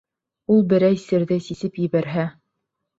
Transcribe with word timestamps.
Ул 0.53 0.63
берәй 0.71 0.97
серҙе 1.03 1.39
сисеп 1.51 1.81
ебәрһә... 1.87 2.29